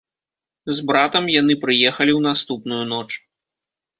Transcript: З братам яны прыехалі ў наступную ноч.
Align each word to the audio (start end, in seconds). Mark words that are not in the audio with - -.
З 0.77 0.85
братам 0.91 1.27
яны 1.41 1.57
прыехалі 1.65 2.11
ў 2.15 2.21
наступную 2.31 2.79
ноч. 2.95 3.09